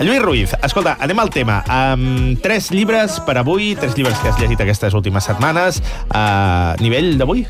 Lluís 0.00 0.20
Ruiz, 0.20 0.50
escolta, 0.62 0.96
anem 1.00 1.18
al 1.22 1.30
tema. 1.32 1.62
Um, 1.72 2.34
tres 2.44 2.68
llibres 2.70 3.16
per 3.24 3.38
avui, 3.40 3.70
tres 3.80 3.94
llibres 3.96 4.18
que 4.20 4.28
has 4.28 4.36
llegit 4.40 4.60
aquestes 4.60 4.92
últimes 4.94 5.24
setmanes. 5.24 5.80
Uh, 6.12 6.74
nivell 6.84 7.14
d'avui? 7.16 7.46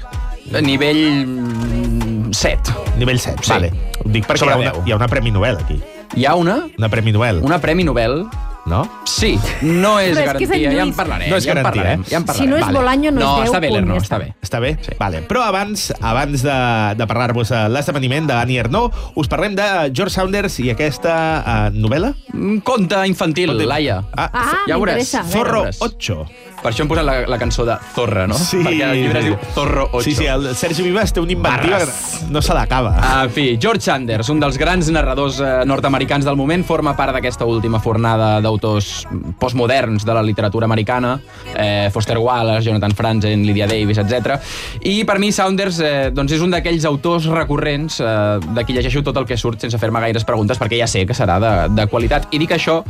A 0.54 0.62
nivell 0.62 1.02
mm, 1.26 2.30
7. 2.30 2.76
Nivell 3.00 3.18
7, 3.18 3.42
Sí. 3.42 3.50
vale. 3.50 3.72
Ho 4.04 4.08
dic 4.14 4.28
perquè 4.30 4.46
hi 4.46 4.52
ha, 4.52 4.60
una, 4.62 4.72
hi 4.86 4.94
ha 4.94 4.98
una 5.00 5.08
Premi 5.10 5.32
Nobel 5.34 5.58
aquí. 5.58 5.80
Hi 6.14 6.24
ha 6.24 6.36
una, 6.38 6.60
Una 6.78 6.88
Premi 6.88 7.10
Nobel, 7.10 7.40
una 7.42 7.58
Premi 7.58 7.82
Nobel 7.82 8.28
no? 8.66 8.88
Sí, 9.06 9.38
no 9.62 9.98
és 10.00 10.16
Però 10.16 10.32
és 10.32 10.36
que 10.36 10.44
és 10.44 10.50
en 10.50 10.56
garantia, 10.56 10.58
ja 10.60 10.70
en 10.70 10.86
Lluís. 10.88 10.96
parlarem. 10.96 11.30
No 11.30 11.36
és 11.36 11.44
ja 11.44 11.52
en 11.52 11.56
garantia, 11.56 11.82
parlarem, 11.82 12.00
eh? 12.00 12.10
Ja 12.10 12.16
en 12.16 12.22
Si 12.22 12.26
parlarem. 12.26 12.50
no 12.50 12.56
és. 12.56 12.66
Bolaño, 12.76 13.10
no 13.12 13.20
és 13.20 13.24
no, 13.26 13.36
10 13.36 13.46
està 13.50 13.60
bé, 13.60 13.68
punt, 13.68 13.76
l'Erno, 13.78 13.94
ja 13.94 14.00
està 14.00 14.16
està. 14.16 14.18
bé. 14.18 14.34
Està 14.42 14.60
bé? 14.60 14.78
Sí. 14.82 14.92
Vale. 14.98 15.22
Però 15.28 15.42
abans 15.46 15.92
abans 16.00 16.42
de, 16.42 16.56
de 16.98 17.06
parlar-vos 17.06 17.48
de 17.48 17.68
l'esdeveniment 17.68 18.26
d'Annie 18.26 18.58
Ernaux, 18.60 18.94
us 19.14 19.28
parlem 19.28 19.54
de 19.56 19.62
George 19.94 20.14
Saunders 20.14 20.58
i 20.60 20.70
aquesta 20.70 21.14
uh, 21.40 21.70
novel·la? 21.72 22.12
Un 22.34 22.60
conte 22.60 23.06
infantil, 23.06 23.50
Conte- 23.54 23.66
Laia. 23.66 24.02
Ah, 24.16 24.30
Ah, 24.32 24.52
ja 24.68 24.76
m'interessa. 24.76 25.22
Zorro 25.24 25.62
veuràs. 25.64 25.78
8. 25.80 26.26
Per 26.56 26.70
això 26.72 26.82
hem 26.82 26.88
posat 26.90 27.04
la, 27.06 27.14
la 27.30 27.36
cançó 27.38 27.64
de 27.68 27.76
Zorra, 27.94 28.24
no? 28.26 28.34
Sí. 28.40 28.58
Perquè 28.64 28.86
el 28.88 28.96
llibre 28.98 29.20
es 29.20 29.26
diu 29.28 29.36
Zorro 29.54 29.84
8. 29.92 30.02
Sí, 30.06 30.14
sí, 30.18 30.26
el 30.30 30.48
Sergi 30.56 30.82
Vives 30.82 31.12
té 31.14 31.20
una 31.22 31.32
inventiva 31.34 31.76
Barres. 31.78 32.00
que 32.24 32.30
no 32.32 32.42
se 32.42 32.54
l'acaba. 32.56 32.94
En 33.22 33.30
fi, 33.30 33.44
George 33.62 33.84
Sanders, 33.84 34.30
un 34.32 34.40
dels 34.42 34.58
grans 34.58 34.88
narradors 34.90 35.38
eh, 35.40 35.50
nord-americans 35.68 36.26
del 36.26 36.38
moment, 36.40 36.64
forma 36.66 36.96
part 36.98 37.14
d'aquesta 37.14 37.46
última 37.46 37.78
fornada 37.84 38.40
d'autors 38.42 39.04
postmoderns 39.38 40.06
de 40.08 40.16
la 40.16 40.22
literatura 40.26 40.66
americana, 40.66 41.18
eh, 41.54 41.90
Foster 41.94 42.18
Wallace, 42.18 42.64
Jonathan 42.66 42.96
Franzen, 42.98 43.44
Lydia 43.46 43.68
Davis, 43.70 44.00
etc. 44.02 44.40
I 44.82 45.04
per 45.06 45.18
mi 45.22 45.30
Saunders 45.32 45.78
eh, 45.84 45.92
doncs 46.14 46.34
és 46.38 46.42
un 46.42 46.50
d'aquells 46.56 46.88
autors 46.88 47.28
recurrents 47.30 48.00
eh, 48.00 48.08
de 48.56 48.64
qui 48.66 48.74
llegeixo 48.74 49.04
tot 49.06 49.20
el 49.20 49.28
que 49.28 49.38
surt 49.38 49.62
sense 49.62 49.78
fer-me 49.78 50.02
gaires 50.02 50.24
preguntes 50.26 50.58
perquè 50.58 50.80
ja 50.80 50.90
sé 50.90 51.04
que 51.06 51.14
serà 51.14 51.38
de, 51.42 51.54
de 51.76 51.86
qualitat. 51.92 52.26
I 52.32 52.42
dic 52.42 52.56
això 52.56 52.80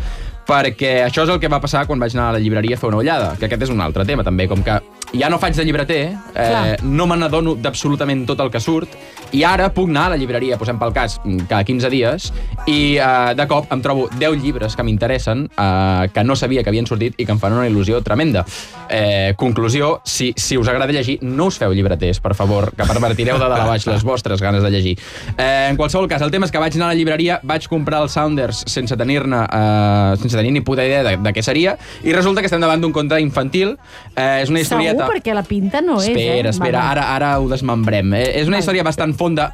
perquè 0.47 0.93
això 1.05 1.25
és 1.27 1.33
el 1.33 1.41
que 1.43 1.51
va 1.51 1.61
passar 1.63 1.85
quan 1.89 2.01
vaig 2.03 2.15
anar 2.15 2.31
a 2.31 2.37
la 2.37 2.43
llibreria 2.43 2.77
a 2.77 2.81
fer 2.81 2.91
una 2.91 3.01
ullada, 3.03 3.35
que 3.39 3.49
aquest 3.49 3.67
és 3.67 3.73
un 3.75 3.83
altre 3.83 4.07
tema 4.07 4.25
també, 4.27 4.47
com 4.49 4.63
que 4.63 4.79
ja 5.19 5.31
no 5.31 5.41
faig 5.43 5.57
de 5.57 5.65
llibreter, 5.67 6.01
eh, 6.07 6.35
Clar. 6.35 6.85
no 6.85 7.07
me 7.07 7.19
n'adono 7.19 7.57
d'absolutament 7.59 8.27
tot 8.27 8.41
el 8.45 8.51
que 8.55 8.63
surt, 8.63 8.95
i 9.37 9.45
ara 9.45 9.69
puc 9.75 9.91
anar 9.91 10.07
a 10.09 10.15
la 10.15 10.17
llibreria, 10.21 10.57
posem 10.57 10.79
pel 10.81 10.95
cas, 10.97 11.19
cada 11.49 11.63
15 11.67 11.91
dies, 11.93 12.31
i 12.67 12.97
eh, 12.97 13.35
de 13.37 13.47
cop 13.51 13.69
em 13.75 13.83
trobo 13.85 14.07
10 14.17 14.41
llibres 14.41 14.77
que 14.77 14.85
m'interessen, 14.87 15.45
eh, 15.53 16.09
que 16.15 16.25
no 16.25 16.37
sabia 16.37 16.63
que 16.65 16.73
havien 16.73 16.89
sortit 16.89 17.19
i 17.21 17.27
que 17.27 17.35
em 17.35 17.41
fan 17.43 17.53
una 17.57 17.67
il·lusió 17.69 18.01
tremenda. 18.05 18.47
Eh, 18.89 19.35
conclusió, 19.37 20.01
si, 20.05 20.33
si 20.37 20.57
us 20.57 20.69
agrada 20.73 20.95
llegir, 20.95 21.19
no 21.21 21.51
us 21.51 21.59
feu 21.61 21.75
llibreters, 21.77 22.21
per 22.25 22.33
favor, 22.39 22.71
que 22.77 22.87
pervertireu 22.89 23.37
de 23.37 23.45
dalt 23.45 23.61
a 23.61 23.69
baix 23.69 23.87
les 23.91 24.07
vostres 24.07 24.41
ganes 24.41 24.65
de 24.65 24.71
llegir. 24.73 24.97
Eh, 25.37 25.69
en 25.69 25.77
qualsevol 25.77 26.09
cas, 26.09 26.25
el 26.25 26.33
tema 26.33 26.49
és 26.49 26.55
que 26.55 26.63
vaig 26.63 26.79
anar 26.79 26.89
a 26.89 26.95
la 26.95 26.99
llibreria, 26.99 27.41
vaig 27.45 27.69
comprar 27.69 28.01
el 28.07 28.11
Sounders 28.13 28.65
sense 28.71 28.97
tenir-ne 28.97 29.43
eh, 29.45 30.17
sense 30.23 30.37
tenir 30.37 30.55
ni 30.55 30.65
puta 30.65 30.87
idea 30.87 31.03
de, 31.05 31.17
de 31.21 31.35
què 31.37 31.45
seria, 31.45 31.77
i 32.07 32.15
resulta 32.17 32.41
que 32.41 32.49
estem 32.49 32.63
davant 32.63 32.81
d'un 32.81 32.95
conte 32.95 33.21
infantil. 33.21 33.77
Eh, 34.15 34.43
és 34.47 34.53
una 34.53 34.63
historieta... 34.65 35.03
Segur, 35.03 35.13
perquè 35.13 35.37
la 35.37 35.45
pinta 35.47 35.85
no 35.85 35.99
és, 36.01 36.09
eh? 36.09 36.17
Espera, 36.17 36.55
espera, 36.55 36.79
Vale. 36.81 36.91
ara, 36.97 37.07
ara 37.17 37.33
ho 37.43 37.51
desmembrem. 37.51 38.17
Eh, 38.17 38.27
és 38.41 38.49
una 38.49 38.63
història 38.63 38.87
bastant 38.87 39.13
fonda, 39.27 39.51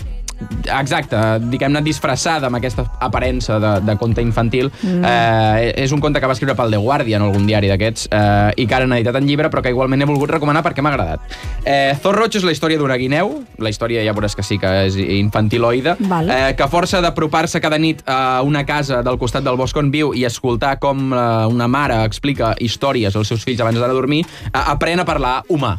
exacte, 0.80 1.16
diguem-ne 1.50 1.82
disfressada 1.84 2.48
amb 2.48 2.58
aquesta 2.58 2.84
aparença 3.02 3.58
de, 3.62 3.72
de 3.86 3.96
conte 4.00 4.22
infantil. 4.24 4.70
Mm. 4.82 5.04
Eh, 5.06 5.72
és 5.84 5.92
un 5.94 6.00
conte 6.02 6.20
que 6.20 6.28
va 6.28 6.36
escriure 6.36 6.56
pel 6.58 6.74
The 6.74 6.80
Guardian, 6.82 7.24
algun 7.24 7.46
diari 7.48 7.70
d'aquests, 7.70 8.08
eh, 8.12 8.62
i 8.62 8.66
que 8.68 8.76
ara 8.76 8.88
han 8.88 8.94
editat 8.96 9.18
en 9.20 9.28
llibre, 9.28 9.50
però 9.52 9.62
que 9.64 9.72
igualment 9.72 10.02
he 10.02 10.08
volgut 10.08 10.32
recomanar 10.32 10.64
perquè 10.66 10.84
m'ha 10.84 10.92
agradat. 10.94 11.36
Eh, 11.64 11.94
Zorro 12.02 12.28
és 12.28 12.44
la 12.46 12.54
història 12.54 12.80
d'una 12.80 12.98
guineu, 13.00 13.34
la 13.62 13.72
història 13.72 14.04
ja 14.06 14.14
veuràs 14.16 14.36
que 14.38 14.46
sí 14.46 14.58
que 14.60 14.70
és 14.88 14.96
infantiloide, 14.96 15.96
Val. 16.10 16.30
eh, 16.30 16.52
que 16.58 16.68
força 16.72 17.02
d'apropar-se 17.04 17.60
cada 17.60 17.78
nit 17.78 18.02
a 18.06 18.42
una 18.42 18.64
casa 18.66 19.02
del 19.02 19.18
costat 19.18 19.44
del 19.44 19.56
bosc 19.60 19.76
on 19.76 19.90
viu 19.94 20.12
i 20.14 20.26
escoltar 20.28 20.78
com 20.82 21.12
eh, 21.12 21.22
una 21.50 21.68
mare 21.68 22.02
explica 22.06 22.54
històries 22.58 23.16
als 23.16 23.32
seus 23.32 23.44
fills 23.44 23.60
abans 23.60 23.78
d'anar 23.78 23.94
a 23.94 24.00
dormir, 24.00 24.24
eh, 24.50 24.50
aprèn 24.58 25.00
a 25.00 25.08
parlar 25.08 25.40
humà. 25.48 25.78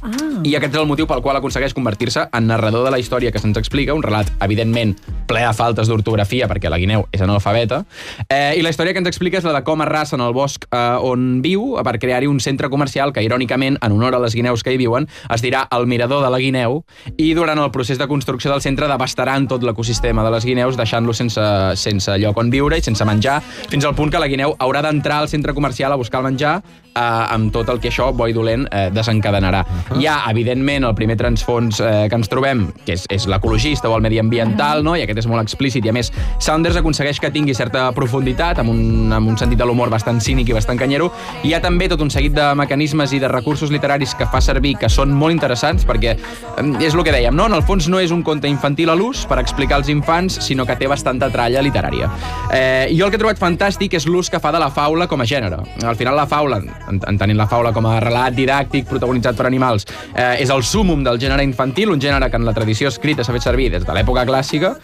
Ah, 0.00 0.40
I 0.44 0.54
aquest 0.56 0.72
és 0.72 0.80
el 0.80 0.88
motiu 0.88 1.04
pel 1.04 1.20
qual 1.20 1.36
aconsegueix 1.36 1.74
convertir-se 1.76 2.22
en 2.32 2.46
narrador 2.48 2.86
de 2.86 2.92
la 2.94 2.98
història 3.02 3.30
que 3.32 3.40
se'ns 3.42 3.58
explica, 3.60 3.92
un 3.92 4.02
relat, 4.02 4.30
evidentment, 4.40 4.94
ple 5.28 5.42
de 5.44 5.52
faltes 5.54 5.90
d'ortografia, 5.90 6.48
perquè 6.48 6.70
la 6.72 6.78
guineu 6.80 7.04
és 7.12 7.20
analfabeta, 7.20 7.82
eh, 8.24 8.56
i 8.56 8.64
la 8.64 8.72
història 8.72 8.94
que 8.96 9.02
ens 9.02 9.10
explica 9.10 9.38
és 9.38 9.44
la 9.44 9.52
de 9.58 9.62
com 9.66 9.84
arrasa 9.84 10.16
en 10.16 10.24
el 10.24 10.32
bosc 10.32 10.64
eh, 10.70 10.80
on 11.04 11.42
viu 11.44 11.76
per 11.84 11.98
crear-hi 12.00 12.30
un 12.30 12.40
centre 12.40 12.70
comercial 12.72 13.12
que, 13.12 13.22
irònicament, 13.26 13.76
en 13.84 13.92
honor 13.92 14.16
a 14.16 14.22
les 14.24 14.34
guineus 14.34 14.64
que 14.64 14.72
hi 14.72 14.80
viuen, 14.80 15.08
es 15.28 15.44
dirà 15.44 15.66
el 15.76 15.86
Mirador 15.86 16.24
de 16.24 16.32
la 16.32 16.40
Guineu, 16.40 16.80
i 17.18 17.34
durant 17.36 17.60
el 17.60 17.70
procés 17.70 18.00
de 18.00 18.08
construcció 18.08 18.50
del 18.54 18.64
centre 18.64 18.88
devastaran 18.88 19.48
tot 19.52 19.62
l'ecosistema 19.66 20.24
de 20.24 20.32
les 20.32 20.48
guineus, 20.48 20.80
deixant-lo 20.80 21.12
sense, 21.12 21.44
sense 21.76 22.16
lloc 22.24 22.40
on 22.40 22.50
viure 22.50 22.80
i 22.80 22.84
sense 22.84 23.04
menjar, 23.04 23.42
fins 23.68 23.84
al 23.84 23.94
punt 23.98 24.10
que 24.10 24.22
la 24.22 24.32
guineu 24.32 24.56
haurà 24.58 24.80
d'entrar 24.86 25.20
al 25.20 25.28
centre 25.28 25.52
comercial 25.52 25.92
a 25.92 26.00
buscar 26.00 26.24
el 26.24 26.32
menjar, 26.32 26.62
eh, 26.94 27.34
amb 27.34 27.52
tot 27.52 27.68
el 27.72 27.80
que 27.80 27.90
això, 27.90 28.10
bo 28.16 28.26
i 28.28 28.34
dolent, 28.36 28.66
eh, 28.70 28.88
desencadenarà. 28.94 29.64
Hi 29.98 30.06
ha, 30.06 30.16
evidentment, 30.30 30.84
el 30.84 30.94
primer 30.94 31.16
transfons 31.20 31.80
eh, 31.80 32.06
que 32.10 32.18
ens 32.18 32.30
trobem, 32.30 32.66
que 32.86 32.96
és, 32.98 33.06
és 33.10 33.26
l'ecologista 33.30 33.90
o 33.90 33.96
el 33.96 34.04
mediambiental, 34.04 34.84
no? 34.84 34.96
i 34.96 35.04
aquest 35.04 35.22
és 35.24 35.30
molt 35.30 35.42
explícit, 35.42 35.84
i 35.84 35.92
a 35.92 35.96
més, 35.96 36.12
Saunders 36.38 36.78
aconsegueix 36.80 37.20
que 37.20 37.32
tingui 37.34 37.54
certa 37.54 37.88
profunditat, 37.96 38.60
amb 38.62 38.72
un, 38.72 39.12
amb 39.14 39.32
un 39.32 39.38
sentit 39.40 39.58
de 39.60 39.68
l'humor 39.68 39.90
bastant 39.92 40.20
cínic 40.22 40.50
i 40.50 40.56
bastant 40.56 40.78
canyero. 40.80 41.10
Hi 41.44 41.54
ha 41.54 41.62
també 41.62 41.88
tot 41.90 42.02
un 42.04 42.10
seguit 42.12 42.34
de 42.36 42.50
mecanismes 42.58 43.14
i 43.16 43.20
de 43.22 43.30
recursos 43.30 43.72
literaris 43.72 44.14
que 44.18 44.28
fa 44.30 44.42
servir 44.44 44.76
que 44.80 44.90
són 44.92 45.12
molt 45.16 45.34
interessants, 45.34 45.86
perquè 45.88 46.16
eh, 46.16 46.66
és 46.84 46.94
el 46.94 47.04
que 47.06 47.14
dèiem, 47.14 47.36
no? 47.36 47.48
En 47.50 47.56
el 47.56 47.64
fons 47.66 47.88
no 47.92 48.00
és 48.00 48.14
un 48.14 48.24
conte 48.26 48.50
infantil 48.50 48.92
a 48.92 48.98
l'ús 48.98 49.24
per 49.30 49.40
explicar 49.42 49.80
als 49.80 49.90
infants, 49.92 50.40
sinó 50.44 50.66
que 50.66 50.76
té 50.78 50.88
bastanta 50.90 51.30
tralla 51.32 51.62
literària. 51.64 52.10
Eh, 52.52 52.90
jo 52.96 53.06
el 53.06 53.12
que 53.12 53.20
he 53.20 53.22
trobat 53.22 53.40
fantàstic 53.40 53.96
és 53.98 54.06
l'ús 54.08 54.30
que 54.30 54.40
fa 54.42 54.52
de 54.54 54.60
la 54.62 54.70
faula 54.74 55.08
com 55.10 55.20
a 55.20 55.28
gènere. 55.28 55.60
Al 55.86 55.98
final 55.98 56.16
la 56.16 56.26
faula, 56.30 56.60
entenent 56.88 57.38
la 57.38 57.48
faula 57.50 57.72
com 57.76 57.86
a 57.86 57.98
relat 58.02 58.36
didàctic 58.36 58.88
protagonitzat 58.88 59.36
per 59.36 59.46
animals, 59.48 59.86
eh, 60.14 60.40
és 60.42 60.50
el 60.50 60.62
súmum 60.62 61.04
del 61.04 61.20
gènere 61.20 61.44
infantil, 61.44 61.90
un 61.90 62.00
gènere 62.00 62.30
que 62.30 62.36
en 62.40 62.46
la 62.48 62.54
tradició 62.56 62.88
escrita 62.88 63.24
s'ha 63.24 63.36
fet 63.36 63.46
servir 63.46 63.70
des 63.70 63.86
de 63.86 63.92
l'època 63.96 64.26
clàssica 64.26 64.76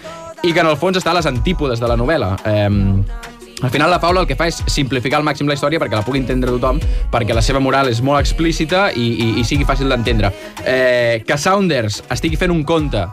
i 0.43 0.53
que 0.53 0.61
en 0.61 0.69
el 0.69 0.77
fons 0.77 0.99
està 0.99 1.11
a 1.11 1.19
les 1.19 1.27
antípodes 1.27 1.81
de 1.81 1.89
la 1.89 1.97
novel·la. 1.97 2.37
Eh, 2.45 3.35
al 3.63 3.71
final 3.71 3.91
la 3.91 3.99
faula 3.99 4.21
el 4.21 4.27
que 4.29 4.37
fa 4.37 4.51
és 4.51 4.59
simplificar 4.69 5.17
al 5.17 5.25
màxim 5.25 5.49
la 5.49 5.55
història 5.57 5.81
perquè 5.81 5.97
la 5.97 6.05
pugui 6.05 6.21
entendre 6.21 6.53
tothom, 6.53 6.81
perquè 7.13 7.35
la 7.35 7.45
seva 7.45 7.63
moral 7.65 7.89
és 7.89 8.03
molt 8.05 8.21
explícita 8.21 8.91
i, 8.93 9.07
i, 9.15 9.29
i 9.41 9.45
sigui 9.49 9.65
fàcil 9.65 9.89
d'entendre. 9.89 10.33
Eh, 10.61 11.23
que 11.27 11.39
Saunders 11.41 12.03
estigui 12.13 12.37
fent 12.37 12.53
un 12.53 12.65
conte 12.69 13.07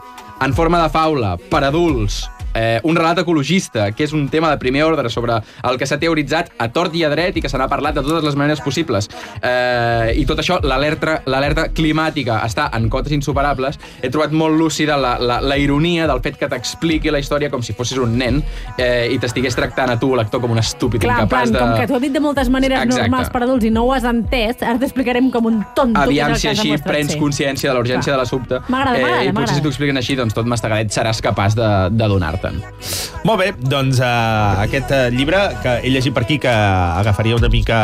en 0.44 0.52
forma 0.52 0.82
de 0.82 0.90
faula 0.92 1.38
per 1.48 1.64
adults 1.64 2.24
eh, 2.54 2.80
un 2.82 2.96
relat 2.96 3.18
ecologista, 3.22 3.90
que 3.92 4.06
és 4.06 4.14
un 4.14 4.28
tema 4.28 4.50
de 4.50 4.58
primer 4.62 4.84
ordre 4.84 5.10
sobre 5.10 5.40
el 5.62 5.78
que 5.78 5.86
s'ha 5.86 5.98
teoritzat 6.00 6.52
a 6.58 6.70
tort 6.72 6.94
i 6.94 7.04
a 7.04 7.10
dret 7.12 7.36
i 7.36 7.42
que 7.42 7.50
se 7.50 7.58
n'ha 7.58 7.68
parlat 7.68 7.98
de 7.98 8.04
totes 8.06 8.24
les 8.24 8.38
maneres 8.38 8.62
possibles. 8.64 9.10
Eh, 9.42 10.14
I 10.16 10.24
tot 10.28 10.40
això, 10.40 10.60
l'alerta 10.62 11.68
climàtica 11.74 12.40
està 12.46 12.70
en 12.76 12.88
cotes 12.92 13.12
insuperables. 13.16 13.78
He 14.02 14.10
trobat 14.10 14.32
molt 14.32 14.58
lúcida 14.58 14.96
la, 15.00 15.16
la, 15.18 15.40
la 15.42 15.58
ironia 15.58 16.08
del 16.10 16.22
fet 16.24 16.38
que 16.40 16.48
t'expliqui 16.50 17.12
la 17.12 17.20
història 17.22 17.50
com 17.50 17.62
si 17.62 17.74
fossis 17.76 17.98
un 18.00 18.16
nen 18.18 18.40
eh, 18.78 19.10
i 19.12 19.18
t'estigués 19.22 19.56
tractant 19.56 19.90
a 19.94 19.98
tu, 20.00 20.12
lector, 20.16 20.42
com 20.42 20.54
un 20.54 20.62
estúpid 20.62 21.02
clar, 21.02 21.24
incapaç 21.24 21.50
plan, 21.50 21.54
de... 21.54 21.62
com 21.62 21.74
que 21.80 21.88
t'ho 21.90 21.98
he 21.98 22.04
dit 22.06 22.14
de 22.14 22.22
moltes 22.22 22.50
maneres 22.52 22.84
Exacte. 22.84 23.08
normals 23.08 23.32
per 23.34 23.44
adults 23.46 23.66
i 23.66 23.72
no 23.74 23.86
ho 23.88 23.94
has 23.96 24.06
entès, 24.08 24.62
ara 24.62 24.78
t'explicarem 24.80 25.30
com 25.34 25.50
un 25.50 25.60
tonto. 25.76 26.00
Aviam 26.00 26.34
si 26.38 26.50
així 26.50 26.76
prens 26.84 27.14
ser. 27.14 27.20
consciència 27.20 27.70
de 27.70 27.76
la 27.76 27.82
urgència 27.82 28.14
de 28.14 28.20
l'assumpte. 28.20 28.60
M'agrada, 28.68 29.00
m'agrada, 29.00 29.24
I 29.28 29.34
potser 29.36 29.58
si 29.58 29.64
t'ho 29.64 29.72
expliquen 29.72 30.00
així, 30.00 30.18
doncs 30.18 30.36
tot 30.36 30.48
mastegadet 30.50 30.94
seràs 30.94 31.22
capaç 31.24 31.58
de, 31.58 31.70
de 31.94 32.10
donar-te'n. 32.44 33.22
Molt 33.24 33.40
bé, 33.40 33.52
doncs 33.58 34.00
uh, 34.02 34.60
aquest 34.64 34.92
uh, 34.92 35.06
llibre 35.14 35.46
que 35.62 35.78
he 35.82 35.92
llegit 35.92 36.14
per 36.14 36.24
aquí 36.26 36.38
que 36.42 36.52
agafaria 36.52 37.36
una 37.36 37.48
mica 37.48 37.78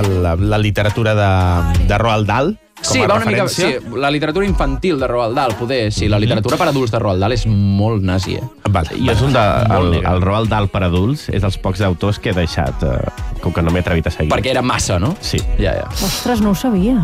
el, 0.00 0.22
la, 0.22 0.34
la 0.36 0.58
literatura 0.58 1.14
de, 1.14 1.84
de 1.86 1.98
Roald 1.98 2.26
Dahl 2.28 2.56
Sí, 2.80 3.00
va 3.00 3.16
una 3.16 3.24
mica... 3.26 3.48
Sí, 3.48 3.66
la 3.96 4.10
literatura 4.10 4.46
infantil 4.46 5.00
de 5.00 5.06
Roald 5.08 5.34
Dahl, 5.34 5.54
poder. 5.58 5.92
Sí, 5.92 6.06
la 6.08 6.18
literatura 6.18 6.56
per 6.56 6.68
adults 6.70 6.92
de 6.94 7.00
Roald 7.02 7.20
Dahl 7.20 7.34
és 7.34 7.44
molt 7.50 8.04
nazi, 8.06 8.36
eh? 8.38 8.44
Vale, 8.70 8.94
I 8.94 9.10
és 9.10 9.22
un 9.26 9.34
de, 9.34 9.42
el, 9.74 9.96
el 9.98 10.22
Roald 10.22 10.46
Dahl 10.52 10.70
per 10.70 10.84
adults 10.86 11.26
és 11.32 11.42
dels 11.42 11.58
pocs 11.58 11.82
autors 11.82 12.20
que 12.22 12.30
he 12.30 12.36
deixat, 12.36 12.84
eh, 12.86 13.40
com 13.42 13.54
que 13.54 13.64
no 13.66 13.74
m'he 13.74 13.82
atrevit 13.82 14.06
a 14.06 14.14
seguir. 14.14 14.30
Perquè 14.30 14.54
era 14.54 14.62
massa, 14.62 15.00
no? 15.02 15.16
Sí. 15.20 15.42
Ja, 15.58 15.74
ja. 15.74 15.88
Ostres, 15.90 16.44
no 16.44 16.54
ho 16.54 16.58
sabia. 16.58 17.00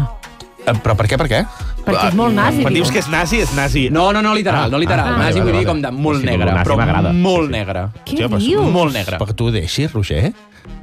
Eh, 0.64 0.72
Però 0.78 0.94
per 0.96 1.08
què, 1.10 1.18
per 1.20 1.26
què? 1.28 1.42
Perquè 1.84 2.08
és 2.08 2.14
molt 2.16 2.34
nazi. 2.34 2.62
Quan 2.64 2.72
dius 2.74 2.90
que 2.90 2.98
és 2.98 3.08
nazi, 3.12 3.40
és 3.44 3.52
nazi. 3.54 3.90
No, 3.90 4.10
no, 4.12 4.22
no 4.22 4.34
literal, 4.34 4.70
no 4.70 4.78
literal. 4.78 5.12
Ah. 5.14 5.18
nazi 5.18 5.38
Vale, 5.38 5.42
vull 5.42 5.52
vale, 5.52 5.58
dir 5.58 5.66
com 5.68 5.82
de 5.82 5.90
molt 5.92 6.20
Sí, 6.20 6.26
negre, 6.26 6.50
però 6.64 6.76
m'agrada. 6.76 7.12
molt 7.12 7.46
Sí, 7.48 7.52
sí. 7.52 7.52
negre. 7.58 7.82
Què 8.06 8.28
dius? 8.38 8.70
Molt 8.72 8.92
negre. 8.94 9.18
Perquè 9.18 9.34
tu 9.34 9.46
ho 9.48 9.50
deixis, 9.52 9.92
Roger? 9.92 10.32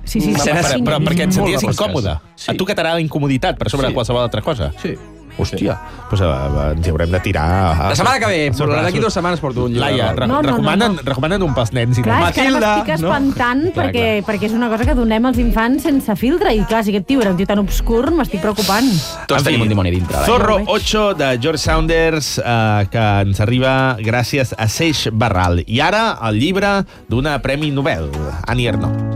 Sí, 0.03 0.19
sí, 0.21 0.21
sí. 0.21 0.33
Però- 0.33 0.61
Però, 0.61 0.83
però 0.85 0.99
perquè 0.99 1.23
et 1.25 1.31
senties 1.33 1.63
incòmode. 1.63 2.19
Sí. 2.35 2.51
A 2.51 2.53
tu 2.53 2.65
que 2.65 2.75
t'agrada 2.75 2.95
la 2.95 3.01
incomoditat 3.01 3.57
per 3.57 3.69
sobre 3.69 3.87
Sí. 3.87 3.91
de 3.91 3.95
qualsevol 3.95 4.21
altra 4.21 4.41
cosa. 4.41 4.71
Sí. 4.81 4.95
Hòstia, 5.37 5.75
doncs 6.11 6.21
uh, 6.25 6.71
ens 6.75 6.87
hi 6.87 6.91
haurem 6.91 7.11
de 7.11 7.19
tirar... 7.23 7.45
A, 7.71 7.89
La 7.91 7.95
setmana 7.95 8.19
que 8.19 8.27
ve, 8.31 8.39
sobre 8.57 8.81
d'aquí 8.83 8.99
dues 8.99 9.13
setmanes 9.15 9.39
porto 9.39 9.65
un 9.65 9.71
llibre. 9.73 9.85
Laia, 9.87 10.11
re 10.17 10.27
No, 10.27 10.41
no, 10.41 10.41
no, 10.41 10.57
recomanen, 10.57 10.95
no. 10.97 11.05
recomanen 11.07 11.43
un 11.43 11.53
pels 11.55 11.71
nens. 11.73 11.97
I 11.99 12.03
Clar, 12.05 12.19
tal. 12.19 12.29
és 12.29 12.35
que 12.35 12.41
ara 12.41 12.51
Matilda, 12.51 12.71
m'estic 12.75 13.01
no? 13.01 13.09
espantant 13.11 13.61
Clar, 13.61 13.73
perquè, 13.79 14.05
clar. 14.21 14.25
perquè 14.29 14.49
és 14.49 14.57
una 14.57 14.69
cosa 14.73 14.85
que 14.89 14.95
donem 14.97 15.25
als 15.31 15.39
infants 15.43 15.83
sense 15.87 16.15
filtre 16.19 16.53
i 16.55 16.63
clar, 16.69 16.83
si 16.83 16.91
aquest 16.93 17.07
tio 17.09 17.21
era 17.23 17.31
un 17.31 17.37
tio 17.39 17.47
tan 17.49 17.59
obscur 17.63 18.11
m'estic 18.15 18.41
preocupant. 18.43 18.89
Tots 19.27 19.39
En 19.41 19.47
tenim 19.49 19.65
un 19.65 19.71
dimoni 19.71 19.91
dintre. 19.95 20.25
Zorro 20.27 20.59
Ja 20.59 20.65
ho 20.67 20.75
veig. 20.77 20.91
8 20.91 21.13
de 21.21 21.31
George 21.41 21.63
Saunders, 21.63 22.33
eh, 22.39 22.87
que 22.91 23.05
ens 23.25 23.39
arriba 23.41 23.73
gràcies 23.99 24.53
a 24.57 24.67
Seix 24.67 25.07
Barral. 25.11 25.63
I 25.67 25.79
ara 25.81 26.17
el 26.29 26.39
llibre 26.39 26.81
d'una 27.09 27.39
Premi 27.41 27.71
Nobel, 27.71 28.09
Annie 28.47 28.69
Ernaux. 28.69 29.10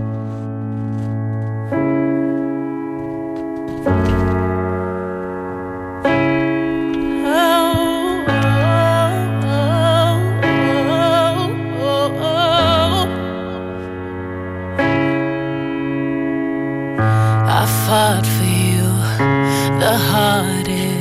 Fought 17.85 18.25
for 18.25 18.43
you. 18.43 18.54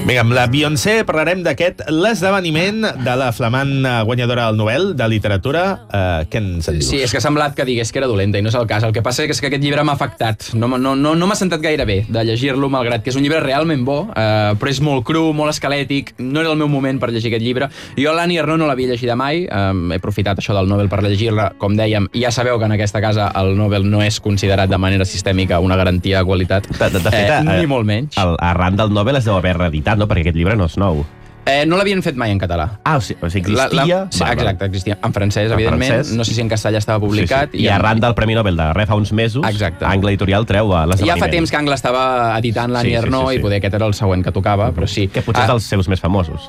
Vinga, 0.05 0.21
amb 0.21 0.35
la 0.37 0.43
Beyoncé 0.53 0.99
parlarem 1.09 1.41
d'aquest 1.41 1.79
l'esdeveniment 1.88 2.82
de 3.06 3.12
la 3.17 3.31
flamant 3.32 3.71
eh, 3.88 3.93
guanyadora 4.05 4.50
del 4.50 4.59
Nobel 4.61 4.91
de 4.99 5.06
literatura. 5.09 5.62
Uh, 5.88 6.26
què 6.29 6.43
ens 6.43 6.69
en 6.69 6.76
dius? 6.76 6.91
Sí, 6.91 6.99
és 7.00 7.09
que 7.09 7.23
ha 7.23 7.25
semblat 7.25 7.55
que 7.56 7.65
digués 7.65 7.88
que 7.88 8.03
era 8.03 8.09
dolenta 8.11 8.37
i 8.37 8.44
no 8.44 8.50
és 8.53 8.59
el 8.59 8.67
cas. 8.69 8.85
El 8.85 8.93
que 8.93 9.00
passa 9.00 9.25
és 9.25 9.41
que 9.41 9.49
aquest 9.49 9.65
llibre 9.65 9.81
m'ha 9.81 9.94
afectat. 9.97 10.50
No, 10.53 10.69
no, 10.69 10.93
no, 10.93 11.15
no 11.17 11.29
m'ha 11.31 11.38
sentat 11.41 11.62
gaire 11.65 11.87
bé 11.88 12.03
de 12.05 12.25
llegir-lo, 12.29 12.69
malgrat 12.69 13.00
que 13.00 13.15
és 13.15 13.17
un 13.17 13.25
llibre 13.25 13.41
realment 13.41 13.87
bo, 13.87 13.97
eh, 14.12 14.53
però 14.61 14.75
és 14.75 14.82
molt 14.85 15.06
cru, 15.09 15.31
molt 15.32 15.55
esquelètic. 15.55 16.12
No 16.21 16.44
era 16.44 16.53
el 16.53 16.61
meu 16.61 16.69
moment 16.69 17.00
per 17.00 17.09
llegir 17.15 17.32
aquest 17.32 17.47
llibre. 17.47 17.71
Jo 17.97 18.12
l'Annie 18.12 18.43
Ernaux 18.43 18.61
no 18.61 18.69
l'havia 18.69 18.93
llegida 18.93 19.17
mai. 19.17 19.47
Eh, 19.49 19.65
he 19.94 20.00
aprofitat 20.03 20.44
això 20.44 20.59
del 20.59 20.69
Nobel 20.69 20.93
per 20.93 21.00
llegir-la. 21.06 21.55
Com 21.56 21.81
dèiem, 21.81 22.11
ja 22.12 22.35
sabeu 22.35 22.61
que 22.61 22.69
en 22.69 22.76
aquesta 22.76 23.00
casa 23.00 23.31
el 23.41 23.55
Nobel 23.56 23.88
no 23.88 24.05
és 24.05 24.21
considerat 24.21 24.69
de 24.69 24.82
manera 24.85 25.09
sistèmica 25.09 25.65
una 25.65 25.81
garantia 25.81 26.21
de 26.21 26.29
qualitat. 26.29 26.69
De, 26.69 26.93
de, 26.93 27.00
de 27.00 27.09
fet, 27.09 27.35
eh, 27.41 27.43
ni 27.49 27.73
molt 27.73 27.88
menys. 27.88 28.21
El, 28.21 28.37
arran 28.44 28.63
del 28.72 28.93
Nobel 28.93 29.16
es 29.16 29.25
deu 29.25 29.37
haver 29.37 29.56
reeditat, 29.58 29.99
no? 29.99 30.08
Perquè 30.08 30.20
aquest 30.25 30.37
llibre 30.37 30.56
no 30.56 30.64
és 30.66 30.76
nou. 30.81 31.05
Eh, 31.46 31.66
no 31.69 31.76
l'havien 31.76 32.00
fet 32.02 32.16
mai 32.16 32.31
en 32.32 32.38
català. 32.40 32.78
Ah, 32.88 32.96
o 32.96 33.00
sigui, 33.05 33.19
o 33.20 33.28
sigui 33.28 33.52
existia... 33.52 34.06
sí, 34.11 34.22
Va, 34.25 34.31
exacte, 34.32 34.64
existia. 34.64 34.99
En 35.05 35.12
francès, 35.12 35.50
En 35.50 35.52
evidentment. 35.58 35.93
francès. 35.93 36.14
No 36.16 36.25
sé 36.25 36.32
si 36.32 36.40
en 36.40 36.49
castellà 36.49 36.78
estava 36.81 36.99
publicat. 37.02 37.50
Sí, 37.52 37.58
sí. 37.58 37.64
I, 37.64 37.69
arran 37.69 38.00
del 38.00 38.14
Premi 38.16 38.32
Nobel 38.34 38.56
de 38.56 38.72
res 38.72 38.88
fa 38.88 38.94
uns 38.96 39.12
mesos, 39.12 39.44
Exacte. 39.50 39.84
Angle 39.84 40.14
Editorial 40.14 40.46
treu 40.49 40.72
eh, 40.72 40.78
Ja 40.78 40.87
l'esdeveniment. 40.87 41.20
fa 41.20 41.28
temps 41.31 41.50
que 41.52 41.56
Angle 41.61 41.75
estava 41.76 42.38
editant 42.38 42.72
l'Annie 42.72 42.94
Sí, 42.94 42.96
sí, 42.96 43.00
sí, 43.02 43.06
Ernaux 43.06 43.28
sí. 43.31 43.37
i 43.37 43.43
poder 43.44 43.58
aquest 43.61 43.75
era 43.75 43.87
el 43.87 43.93
següent 43.93 44.25
que 44.25 44.32
tocava, 44.32 44.70
però 44.72 44.87
sí. 44.88 45.08
Que 45.08 45.20
potser 45.20 45.43
Ah, 45.43 45.44
és 45.44 45.52
dels 45.52 45.64
seus 45.69 45.88
més 45.93 46.00
famosos. 46.00 46.49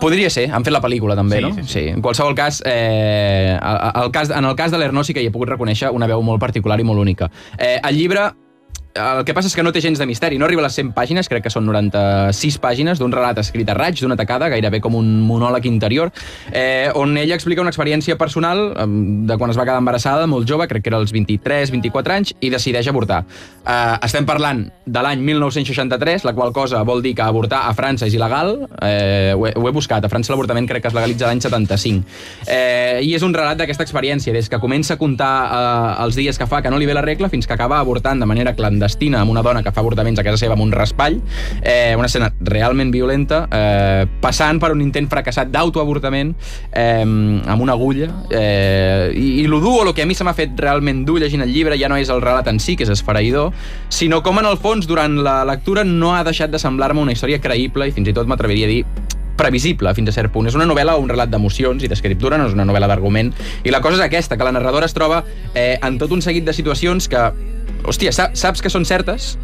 Podria 0.00 0.30
ser, 0.30 0.44
han 0.54 0.62
fet 0.62 0.72
la 0.72 0.80
pel·lícula 0.80 1.16
també, 1.18 1.38
Sí, 1.38 1.42
no? 1.42 1.54
sí, 1.56 1.62
sí. 1.66 1.82
En 1.88 2.00
qualsevol 2.00 2.36
cas, 2.38 2.62
eh, 2.64 3.58
el, 3.60 4.04
el 4.04 4.10
cas, 4.12 4.30
en 4.30 4.44
el 4.44 4.54
cas 4.54 4.70
de 4.70 4.78
l'Ernaux 4.78 5.08
sí 5.10 5.12
que 5.12 5.24
hi 5.24 5.26
he 5.26 5.32
pogut 5.34 5.48
reconèixer 5.50 5.90
una 5.90 6.06
veu 6.06 6.22
molt 6.22 6.38
particular 6.38 6.78
i 6.78 6.84
molt 6.86 7.00
única. 7.02 7.26
Eh, 7.58 7.80
el 7.82 7.96
llibre 7.98 8.28
el 8.94 9.24
que 9.24 9.34
passa 9.34 9.46
és 9.46 9.54
que 9.54 9.62
no 9.62 9.70
té 9.70 9.80
gens 9.84 10.00
de 10.00 10.06
misteri, 10.08 10.38
no 10.38 10.46
arriba 10.46 10.64
a 10.64 10.66
les 10.66 10.74
100 10.74 10.90
pàgines, 10.96 11.28
crec 11.30 11.44
que 11.44 11.52
són 11.52 11.66
96 11.68 12.58
pàgines 12.62 12.98
d'un 12.98 13.12
relat 13.14 13.38
escrit 13.38 13.68
a 13.70 13.76
raig, 13.78 14.00
d'una 14.02 14.16
tacada, 14.18 14.48
gairebé 14.50 14.80
com 14.82 14.96
un 14.98 15.08
monòleg 15.26 15.68
interior, 15.70 16.10
eh, 16.50 16.90
on 16.98 17.14
ella 17.16 17.36
explica 17.36 17.62
una 17.62 17.70
experiència 17.70 18.16
personal 18.18 18.72
de 18.74 19.36
quan 19.38 19.52
es 19.52 19.58
va 19.58 19.66
quedar 19.68 19.78
embarassada, 19.78 20.26
molt 20.26 20.48
jove, 20.48 20.66
crec 20.66 20.82
que 20.82 20.90
era 20.90 20.98
els 20.98 21.14
23-24 21.14 22.16
anys, 22.16 22.34
i 22.40 22.50
decideix 22.50 22.88
avortar. 22.90 23.22
Eh, 23.62 23.96
estem 24.08 24.26
parlant 24.26 24.64
de 24.86 25.04
l'any 25.06 25.22
1963, 25.22 26.26
la 26.26 26.34
qual 26.34 26.52
cosa 26.52 26.82
vol 26.82 27.02
dir 27.02 27.14
que 27.14 27.22
avortar 27.22 27.68
a 27.68 27.74
França 27.78 28.08
és 28.10 28.18
il·legal, 28.18 28.56
eh, 28.82 29.36
ho, 29.36 29.46
he, 29.46 29.54
ho 29.54 29.68
he 29.68 29.74
buscat, 29.76 30.04
a 30.04 30.10
França 30.10 30.34
l'avortament 30.34 30.66
crec 30.66 30.82
que 30.82 30.90
es 30.90 30.98
legalitza 30.98 31.30
l'any 31.30 31.44
75. 31.44 32.02
Eh, 32.48 32.98
I 33.06 33.14
és 33.14 33.22
un 33.22 33.34
relat 33.36 33.60
d'aquesta 33.60 33.86
experiència, 33.86 34.34
des 34.34 34.50
que 34.50 34.58
comença 34.58 34.96
a 34.96 34.98
comptar 34.98 35.32
eh, 35.46 36.04
els 36.08 36.18
dies 36.18 36.38
que 36.38 36.50
fa 36.50 36.62
que 36.64 36.74
no 36.74 36.80
li 36.80 36.90
ve 36.90 36.98
la 36.98 37.06
regla 37.06 37.30
fins 37.30 37.46
que 37.46 37.54
acaba 37.54 37.78
avortant 37.78 38.18
de 38.18 38.26
manera 38.26 38.56
clandestina 38.58 38.79
amb 38.84 39.30
una 39.30 39.42
dona 39.42 39.62
que 39.62 39.72
fa 39.72 39.80
avortaments 39.80 40.20
a 40.20 40.24
casa 40.24 40.38
seva 40.40 40.54
amb 40.54 40.62
un 40.62 40.72
raspall, 40.72 41.20
eh, 41.62 41.94
una 41.96 42.06
escena 42.06 42.32
realment 42.40 42.90
violenta, 42.90 43.46
eh, 43.50 44.06
passant 44.20 44.60
per 44.60 44.72
un 44.72 44.80
intent 44.80 45.08
fracassat 45.10 45.50
d'autoavortament 45.50 46.34
eh, 46.72 47.02
amb 47.02 47.60
una 47.60 47.72
agulla. 47.72 48.10
Eh, 48.30 49.12
I, 49.14 49.40
I 49.42 49.46
lo 49.46 49.60
dur, 49.60 49.84
o 49.84 49.88
el 49.88 49.94
que 49.94 50.02
a 50.02 50.06
mi 50.06 50.14
se 50.14 50.24
m'ha 50.24 50.34
fet 50.34 50.58
realment 50.58 51.04
dur 51.06 51.20
llegint 51.20 51.42
el 51.42 51.52
llibre, 51.52 51.78
ja 51.78 51.88
no 51.88 51.96
és 51.96 52.10
el 52.10 52.22
relat 52.22 52.48
en 52.48 52.60
si, 52.60 52.76
que 52.76 52.84
és 52.86 52.92
esfereïdor, 52.92 53.52
sinó 53.88 54.22
com 54.22 54.38
en 54.38 54.46
el 54.46 54.58
fons, 54.58 54.86
durant 54.86 55.20
la 55.24 55.44
lectura, 55.44 55.84
no 55.84 56.14
ha 56.14 56.24
deixat 56.24 56.50
de 56.50 56.58
semblar-me 56.58 57.00
una 57.00 57.12
història 57.12 57.40
creïble 57.40 57.88
i 57.88 57.96
fins 57.96 58.10
i 58.10 58.16
tot 58.16 58.28
m'atreviria 58.30 58.68
a 58.68 58.74
dir 58.74 58.84
previsible 59.40 59.94
fins 59.96 60.10
a 60.10 60.12
cert 60.12 60.32
punt. 60.34 60.48
És 60.50 60.56
una 60.58 60.68
novel·la 60.68 60.96
o 60.98 61.02
un 61.02 61.08
relat 61.08 61.30
d'emocions 61.32 61.84
i 61.84 61.88
d'escriptura, 61.90 62.38
no 62.38 62.48
és 62.50 62.56
una 62.56 62.66
novel·la 62.68 62.90
d'argument. 62.90 63.32
I 63.64 63.72
la 63.72 63.80
cosa 63.80 63.96
és 63.96 64.04
aquesta, 64.04 64.36
que 64.36 64.46
la 64.46 64.52
narradora 64.52 64.88
es 64.90 64.96
troba 64.96 65.22
eh, 65.54 65.78
en 65.80 65.96
tot 66.00 66.12
un 66.12 66.22
seguit 66.22 66.44
de 66.44 66.54
situacions 66.56 67.08
que, 67.08 67.22
hòstia, 67.84 68.12
sa- 68.12 68.30
saps 68.34 68.62
que 68.62 68.70
són 68.70 68.84
certes 68.84 69.36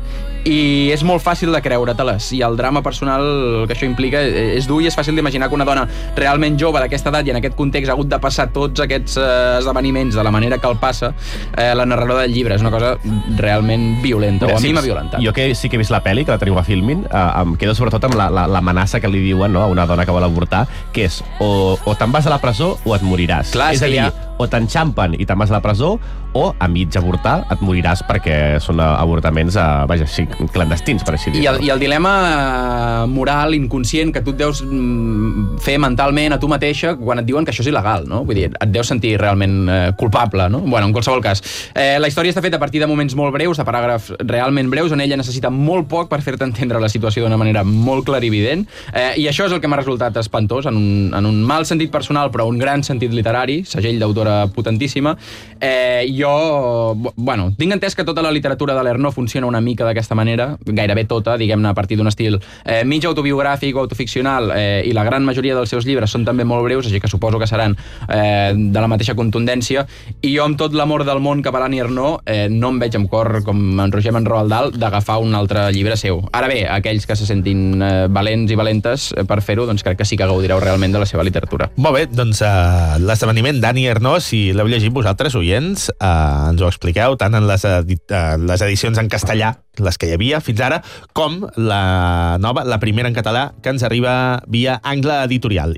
i 0.47 0.91
és 0.95 1.03
molt 1.03 1.19
fàcil 1.25 1.51
de 1.51 1.59
creure-te-les. 1.61 2.29
I 2.37 2.43
el 2.47 2.55
drama 2.57 2.79
personal 2.81 3.65
que 3.67 3.75
això 3.75 3.85
implica 3.89 4.21
eh, 4.23 4.55
és 4.57 4.69
dur 4.71 4.79
i 4.81 4.87
és 4.87 4.95
fàcil 4.95 5.17
d'imaginar 5.19 5.49
que 5.51 5.57
una 5.59 5.65
dona 5.67 5.89
realment 6.15 6.55
jove 6.61 6.79
d'aquesta 6.79 7.11
edat 7.11 7.27
i 7.27 7.33
en 7.35 7.41
aquest 7.41 7.57
context 7.59 7.91
ha 7.91 7.97
hagut 7.97 8.07
de 8.13 8.19
passar 8.23 8.47
tots 8.55 8.79
aquests 8.85 9.17
eh, 9.19 9.57
esdeveniments 9.59 10.15
de 10.15 10.23
la 10.23 10.31
manera 10.31 10.59
que 10.63 10.69
el 10.71 10.77
passa, 10.79 11.13
eh, 11.57 11.73
la 11.75 11.85
narradora 11.87 12.23
del 12.23 12.33
llibre 12.37 12.55
és 12.55 12.63
una 12.63 12.71
cosa 12.71 12.93
realment 13.37 14.01
violenta, 14.03 14.47
o 14.47 14.55
a 14.55 14.61
sí, 14.61 14.69
mi 14.69 14.75
m'ha 14.75 14.83
violentat. 14.87 15.21
Jo 15.25 15.33
que 15.33 15.49
sí 15.55 15.69
que 15.69 15.77
he 15.77 15.83
vist 15.83 15.91
la 15.91 16.03
pel·li, 16.05 16.25
que 16.25 16.31
la 16.31 16.39
teniu 16.39 16.59
a 16.59 16.63
Filmin, 16.63 17.03
eh, 17.11 17.27
em 17.43 17.57
quedo 17.59 17.75
sobretot 17.75 18.05
amb 18.07 18.15
la- 18.15 18.31
la- 18.31 18.47
l'amenaça 18.47 19.01
que 19.01 19.09
li 19.11 19.19
diuen 19.25 19.53
no, 19.53 19.63
a 19.63 19.67
una 19.67 19.87
dona 19.87 20.07
que 20.07 20.13
vol 20.15 20.23
avortar, 20.25 20.67
que 20.93 21.07
és 21.11 21.23
o, 21.41 21.77
o 21.85 21.95
te'n 21.99 22.13
vas 22.13 22.27
a 22.27 22.31
la 22.31 22.39
presó 22.39 22.77
o 22.85 22.95
et 22.95 23.03
moriràs. 23.03 23.51
Clar, 23.51 23.73
és 23.75 23.83
és 23.83 23.83
a 23.83 23.91
dir, 23.91 24.13
o 24.39 24.47
t'enxampen 24.51 25.17
i 25.19 25.27
te'n 25.27 25.39
vas 25.39 25.51
a 25.51 25.59
la 25.59 25.63
presó, 25.65 25.97
o 26.37 26.55
a 26.59 26.69
mig 26.69 26.93
avortar 26.99 27.47
et 27.53 27.63
moriràs 27.65 28.03
perquè 28.07 28.59
són 28.61 28.81
avortaments, 28.83 29.57
eh, 29.57 29.85
vaja, 29.89 30.07
sí, 30.11 30.27
clandestins, 30.53 31.05
per 31.07 31.15
així 31.17 31.31
I 31.31 31.39
dir-ho. 31.39 31.55
el, 31.55 31.65
I 31.65 31.71
el 31.73 31.81
dilema 31.81 32.13
eh, 32.27 33.07
moral, 33.09 33.55
inconscient, 33.57 34.13
que 34.13 34.21
tu 34.25 34.35
et 34.35 34.41
deus 34.43 34.61
mm, 34.65 35.57
fer 35.65 35.79
mentalment 35.81 36.37
a 36.37 36.41
tu 36.41 36.51
mateixa 36.53 36.95
quan 37.01 37.23
et 37.23 37.29
diuen 37.29 37.47
que 37.47 37.55
això 37.55 37.65
és 37.65 37.71
il·legal, 37.73 38.05
no? 38.11 38.23
Vull 38.29 38.43
dir, 38.43 38.51
et 38.53 38.73
deus 38.73 38.91
sentir 38.93 39.15
realment 39.21 39.57
eh, 39.73 39.79
culpable, 39.97 40.49
no? 40.53 40.61
Bueno, 40.67 40.91
en 40.91 40.93
qualsevol 40.93 41.23
cas. 41.25 41.43
Eh, 41.73 41.97
la 42.03 42.11
història 42.13 42.35
està 42.35 42.45
feta 42.45 42.61
a 42.61 42.63
partir 42.63 42.83
de 42.85 42.91
moments 42.91 43.17
molt 43.17 43.33
breus, 43.35 43.57
de 43.57 43.65
paràgrafs 43.65 44.13
realment 44.27 44.69
breus, 44.73 44.93
on 44.93 45.01
ella 45.01 45.17
necessita 45.17 45.51
molt 45.51 45.89
poc 45.89 46.13
per 46.13 46.21
fer-te 46.25 46.45
entendre 46.45 46.81
la 46.83 46.93
situació 46.93 47.25
d'una 47.25 47.41
manera 47.41 47.65
molt 47.65 48.05
clarivident, 48.11 48.67
eh, 48.93 49.15
i 49.23 49.29
això 49.31 49.49
és 49.49 49.57
el 49.57 49.63
que 49.65 49.73
m'ha 49.73 49.81
resultat 49.81 50.21
espantós, 50.21 50.69
en 50.69 50.77
un, 50.77 51.15
en 51.17 51.33
un 51.33 51.41
mal 51.47 51.65
sentit 51.65 51.91
personal, 51.93 52.31
però 52.35 52.49
un 52.51 52.61
gran 52.61 52.85
sentit 52.85 53.15
literari, 53.17 53.63
segell 53.65 53.99
d'autora 54.27 54.47
potentíssima. 54.53 55.17
Eh, 55.61 56.13
jo, 56.19 56.95
bu- 56.95 57.13
bueno, 57.17 57.53
tinc 57.57 57.73
entès 57.73 57.95
que 57.95 58.05
tota 58.05 58.23
la 58.23 58.31
literatura 58.31 58.75
de 58.75 58.83
l'Ernaux 58.85 59.15
funciona 59.15 59.47
una 59.47 59.61
mica 59.61 59.85
d'aquesta 59.85 60.15
manera, 60.15 60.59
gairebé 60.67 61.05
tota, 61.07 61.37
diguem-ne, 61.39 61.69
a 61.69 61.75
partir 61.75 61.97
d'un 61.97 62.07
estil 62.09 62.39
eh, 62.65 62.85
mig 62.85 63.05
autobiogràfic 63.07 63.75
o 63.77 63.81
autoficcional, 63.81 64.51
eh, 64.55 64.83
i 64.85 64.93
la 64.93 65.05
gran 65.05 65.25
majoria 65.25 65.55
dels 65.55 65.71
seus 65.71 65.87
llibres 65.87 66.11
són 66.11 66.25
també 66.25 66.45
molt 66.45 66.65
breus, 66.65 66.87
així 66.87 67.01
que 67.01 67.09
suposo 67.09 67.39
que 67.39 67.47
seran 67.47 67.77
eh, 68.09 68.53
de 68.55 68.81
la 68.81 68.89
mateixa 68.89 69.15
contundència, 69.15 69.87
i 70.21 70.35
jo 70.37 70.45
amb 70.45 70.59
tot 70.59 70.75
l'amor 70.77 71.05
del 71.05 71.21
món 71.21 71.43
cap 71.43 71.55
a 71.57 71.61
l'Annie 71.65 71.81
Ernaux 71.81 72.21
eh, 72.27 72.49
no 72.51 72.69
em 72.75 72.79
veig 72.83 72.97
amb 72.97 73.09
cor, 73.09 73.41
com 73.45 73.81
en 73.81 73.93
Roger 73.93 74.13
Manroald 74.13 74.51
Dalt, 74.51 74.77
d'agafar 74.77 75.19
un 75.23 75.35
altre 75.35 75.71
llibre 75.73 75.97
seu. 75.97 76.21
Ara 76.33 76.49
bé, 76.49 76.67
aquells 76.69 77.07
que 77.07 77.17
se 77.17 77.27
sentin 77.27 77.81
eh, 77.83 78.07
valents 78.13 78.53
i 78.53 78.57
valentes 78.59 79.13
eh, 79.17 79.25
per 79.25 79.41
fer-ho, 79.43 79.67
doncs 79.67 79.83
crec 79.87 79.99
que 80.03 80.05
sí 80.09 80.17
que 80.17 80.27
gaudireu 80.29 80.61
realment 80.61 80.93
de 80.93 81.01
la 81.01 81.07
seva 81.09 81.25
literatura. 81.25 81.71
Molt 81.77 81.95
bé, 81.97 82.05
doncs 82.11 82.41
uh, 82.45 82.97
l'esdeveniment 83.01 83.59
d'Annie 83.61 83.89
Ernaux, 83.91 84.16
si 84.23 84.53
l'heu 84.55 84.69
llegit 84.71 84.93
vosaltres, 84.95 85.35
oients, 85.39 85.89
uh, 85.97 86.53
ens 86.53 86.63
ho 86.63 86.69
expliqueu 86.71 87.17
tant 87.19 87.35
en 87.35 87.47
les, 87.49 87.65
edi 87.67 87.97
uh, 88.15 88.37
les 88.39 88.63
edicions 88.69 88.99
en 89.03 89.11
castellà, 89.11 89.57
les 89.83 89.99
que 89.99 90.09
hi 90.09 90.15
havia 90.15 90.39
fins 90.45 90.63
ara, 90.63 90.79
com 91.17 91.41
la 91.59 92.37
nova, 92.39 92.63
la 92.69 92.79
primera 92.83 93.11
en 93.11 93.17
català, 93.17 93.49
que 93.63 93.75
ens 93.75 93.83
arriba 93.87 94.43
via 94.47 94.79
Angle 94.85 95.19
Editorial. 95.27 95.75